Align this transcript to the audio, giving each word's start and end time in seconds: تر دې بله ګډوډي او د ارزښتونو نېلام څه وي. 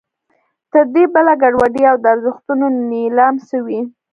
تر 0.71 0.85
دې 0.93 1.03
بله 1.13 1.33
ګډوډي 1.41 1.83
او 1.91 1.97
د 2.03 2.05
ارزښتونو 2.13 2.65
نېلام 2.91 3.35
څه 3.47 3.57
وي. 3.65 3.81